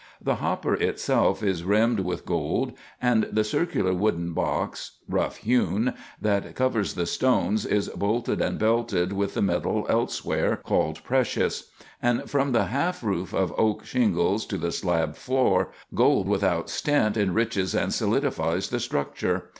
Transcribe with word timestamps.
The 0.19 0.37
hopper 0.37 0.73
itself 0.73 1.43
is 1.43 1.63
rimmed 1.63 1.99
with 1.99 2.25
gold, 2.25 2.73
and 2.99 3.25
the 3.31 3.43
circular 3.43 3.93
wooden 3.93 4.33
box, 4.33 4.93
rough 5.07 5.37
hewn, 5.37 5.93
that 6.19 6.55
covers 6.55 6.95
the 6.95 7.05
stones 7.05 7.67
is 7.67 7.87
bolted 7.89 8.41
and 8.41 8.57
belted 8.57 9.13
with 9.13 9.35
the 9.35 9.43
metal 9.43 9.85
elsewhere 9.91 10.57
called 10.65 11.03
precious; 11.03 11.69
and 12.01 12.27
from 12.27 12.51
the 12.51 12.65
half 12.65 13.03
roof 13.03 13.31
of 13.31 13.53
oak 13.59 13.85
shingles 13.85 14.47
to 14.47 14.57
the 14.57 14.71
slab 14.71 15.15
floor, 15.15 15.71
gold 15.93 16.27
without 16.27 16.67
stint 16.71 17.15
enriches 17.15 17.75
and 17.75 17.93
solidifies 17.93 18.69
the 18.69 18.79
structure. 18.79 19.49